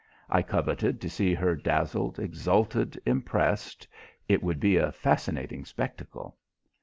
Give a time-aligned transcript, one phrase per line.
[0.31, 3.87] I coveted to see her dazzled, exalted, impressed
[4.27, 6.35] it would be a fascinating spectacle.